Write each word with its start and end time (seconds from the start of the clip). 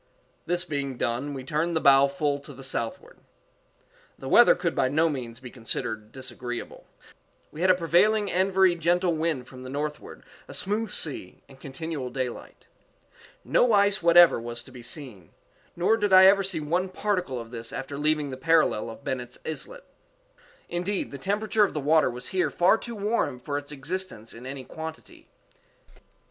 This 0.47 0.65
being 0.65 0.97
done, 0.97 1.35
we 1.35 1.43
turned 1.43 1.75
the 1.75 1.79
bow 1.79 2.07
full 2.07 2.39
to 2.39 2.53
the 2.55 2.63
southward. 2.63 3.19
The 4.17 4.27
weather 4.27 4.55
could 4.55 4.73
by 4.73 4.87
no 4.89 5.09
means 5.09 5.39
be 5.39 5.51
considered 5.51 6.11
disagreeable. 6.11 6.87
We 7.51 7.61
had 7.61 7.69
a 7.69 7.75
prevailing 7.75 8.31
and 8.31 8.51
very 8.51 8.73
gentle 8.73 9.13
wind 9.13 9.47
from 9.47 9.61
the 9.61 9.69
northward, 9.69 10.23
a 10.47 10.55
smooth 10.55 10.89
sea, 10.89 11.43
and 11.47 11.59
continual 11.59 12.09
daylight. 12.09 12.65
No 13.43 13.73
ice 13.73 14.01
whatever 14.01 14.41
was 14.41 14.63
to 14.63 14.71
be 14.71 14.81
seen; 14.81 15.33
_nor 15.77 15.99
did 15.99 16.11
I 16.11 16.25
ever 16.25 16.41
see 16.41 16.59
one 16.59 16.89
particle 16.89 17.39
of 17.39 17.51
this 17.51 17.71
after 17.71 17.95
leaving 17.95 18.31
the 18.31 18.37
parallel 18.37 18.89
of 18.89 19.03
Bennet's 19.03 19.37
Islet._Indeed, 19.45 21.11
the 21.11 21.19
temperature 21.19 21.63
of 21.63 21.75
the 21.75 21.79
water 21.79 22.09
was 22.09 22.29
here 22.29 22.49
far 22.49 22.79
too 22.79 22.95
warm 22.95 23.39
for 23.39 23.55
its 23.55 23.71
existence 23.71 24.33
in 24.33 24.47
any 24.47 24.63
quantity. 24.63 25.27